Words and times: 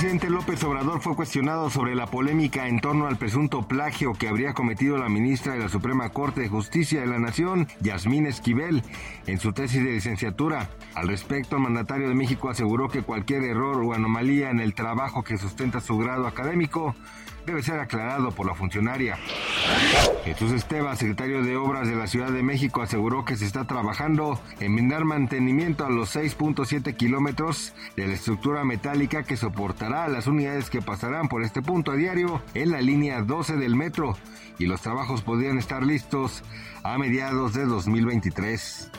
Presidente 0.00 0.30
López 0.30 0.64
Obrador 0.64 1.02
fue 1.02 1.14
cuestionado 1.14 1.68
sobre 1.68 1.94
la 1.94 2.06
polémica 2.06 2.66
en 2.66 2.80
torno 2.80 3.06
al 3.06 3.18
presunto 3.18 3.68
plagio 3.68 4.14
que 4.14 4.28
habría 4.28 4.54
cometido 4.54 4.96
la 4.96 5.10
ministra 5.10 5.52
de 5.52 5.58
la 5.58 5.68
Suprema 5.68 6.08
Corte 6.08 6.40
de 6.40 6.48
Justicia 6.48 7.02
de 7.02 7.06
la 7.06 7.18
Nación, 7.18 7.68
Yasmín 7.80 8.24
Esquivel, 8.24 8.82
en 9.26 9.38
su 9.38 9.52
tesis 9.52 9.84
de 9.84 9.92
licenciatura. 9.92 10.70
Al 10.94 11.06
respecto, 11.08 11.56
el 11.56 11.62
mandatario 11.64 12.08
de 12.08 12.14
México 12.14 12.48
aseguró 12.48 12.88
que 12.88 13.02
cualquier 13.02 13.44
error 13.44 13.84
o 13.84 13.92
anomalía 13.92 14.48
en 14.48 14.60
el 14.60 14.72
trabajo 14.72 15.22
que 15.22 15.36
sustenta 15.36 15.82
su 15.82 15.98
grado 15.98 16.26
académico 16.26 16.94
debe 17.46 17.62
ser 17.62 17.80
aclarado 17.80 18.30
por 18.30 18.46
la 18.46 18.54
funcionaria. 18.54 19.18
Jesús 20.24 20.52
Esteba, 20.52 20.94
secretario 20.96 21.42
de 21.42 21.56
Obras 21.56 21.88
de 21.88 21.96
la 21.96 22.06
Ciudad 22.06 22.30
de 22.30 22.42
México, 22.42 22.82
aseguró 22.82 23.24
que 23.24 23.36
se 23.36 23.46
está 23.46 23.66
trabajando 23.66 24.40
en 24.60 24.88
dar 24.88 25.04
mantenimiento 25.04 25.84
a 25.84 25.90
los 25.90 26.14
6.7 26.14 26.96
kilómetros 26.96 27.74
de 27.96 28.08
la 28.08 28.14
estructura 28.14 28.64
metálica 28.64 29.24
que 29.24 29.36
soportará 29.36 29.89
a 29.92 30.08
las 30.08 30.26
unidades 30.26 30.70
que 30.70 30.82
pasarán 30.82 31.28
por 31.28 31.42
este 31.42 31.62
punto 31.62 31.92
a 31.92 31.96
diario 31.96 32.42
en 32.54 32.70
la 32.70 32.80
línea 32.80 33.22
12 33.22 33.56
del 33.56 33.74
metro 33.74 34.16
y 34.58 34.66
los 34.66 34.82
trabajos 34.82 35.22
podrían 35.22 35.58
estar 35.58 35.82
listos 35.84 36.42
a 36.82 36.96
mediados 36.98 37.54
de 37.54 37.64
2023. 37.64 38.90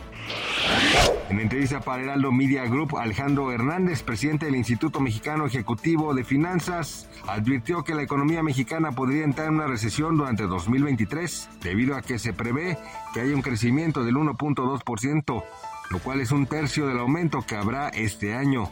En 1.30 1.40
entrevista 1.40 1.80
para 1.80 2.04
Heraldo 2.04 2.32
Media 2.32 2.66
Group, 2.66 2.98
Alejandro 2.98 3.52
Hernández, 3.52 4.04
presidente 4.04 4.48
del 4.48 4.56
Instituto 4.56 5.00
Mexicano 5.00 5.46
Ejecutivo 5.46 6.14
de 6.14 6.24
Finanzas, 6.24 7.10
advirtió 7.28 7.84
que 7.84 7.96
la 7.96 8.04
economía 8.04 8.44
mexicana 8.44 8.92
podría 8.92 9.24
entrar 9.24 9.48
en 9.48 9.56
una 9.56 9.68
recesión 9.68 10.18
durante 10.18 10.44
2023 10.44 11.50
debido 11.64 11.96
a 11.96 12.02
que 12.02 12.20
se 12.20 12.34
prevé 12.34 12.78
que 13.14 13.22
haya 13.22 13.36
un 13.36 13.42
crecimiento 13.42 14.04
del 14.04 14.16
1.2%, 14.16 15.44
lo 15.90 16.00
cual 16.00 16.22
es 16.22 16.32
un 16.32 16.48
tercio 16.48 16.88
del 16.88 17.00
aumento 17.00 17.42
que 17.48 17.56
habrá 17.56 17.90
este 17.90 18.34
año. 18.34 18.70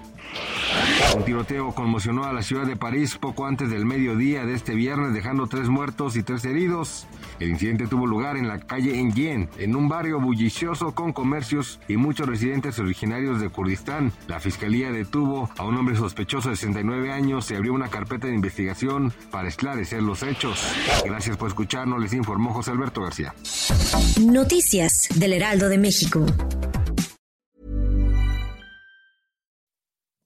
Un 1.15 1.25
tiroteo 1.25 1.73
conmocionó 1.73 2.25
a 2.25 2.33
la 2.33 2.43
ciudad 2.43 2.65
de 2.65 2.75
París 2.75 3.17
poco 3.19 3.45
antes 3.45 3.69
del 3.69 3.85
mediodía 3.85 4.45
de 4.45 4.53
este 4.53 4.75
viernes, 4.75 5.13
dejando 5.13 5.47
tres 5.47 5.69
muertos 5.69 6.15
y 6.15 6.23
tres 6.23 6.45
heridos. 6.45 7.07
El 7.39 7.49
incidente 7.49 7.87
tuvo 7.87 8.05
lugar 8.05 8.37
en 8.37 8.47
la 8.47 8.59
calle 8.59 8.99
Enghien, 8.99 9.49
en 9.57 9.75
un 9.75 9.87
barrio 9.87 10.19
bullicioso 10.19 10.93
con 10.93 11.13
comercios 11.13 11.79
y 11.87 11.97
muchos 11.97 12.27
residentes 12.27 12.79
originarios 12.79 13.39
de 13.41 13.49
Kurdistán. 13.49 14.11
La 14.27 14.39
fiscalía 14.39 14.91
detuvo 14.91 15.49
a 15.57 15.63
un 15.63 15.77
hombre 15.77 15.95
sospechoso 15.95 16.49
de 16.49 16.55
69 16.55 17.11
años 17.11 17.49
y 17.51 17.55
abrió 17.55 17.73
una 17.73 17.89
carpeta 17.89 18.27
de 18.27 18.35
investigación 18.35 19.13
para 19.31 19.47
esclarecer 19.47 20.03
los 20.03 20.23
hechos. 20.23 20.63
Gracias 21.05 21.37
por 21.37 21.47
escucharnos, 21.47 22.01
les 22.01 22.13
informó 22.13 22.53
José 22.53 22.71
Alberto 22.71 23.01
García. 23.01 23.33
Noticias 24.19 25.07
del 25.15 25.33
Heraldo 25.33 25.69
de 25.69 25.77
México. 25.77 26.25